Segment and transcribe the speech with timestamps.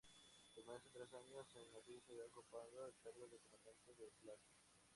[0.55, 4.49] Permanece tres años en aquella ciudad, ocupando el cargo de Comandante de plaza.